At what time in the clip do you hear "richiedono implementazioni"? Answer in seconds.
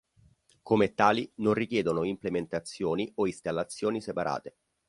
1.53-3.11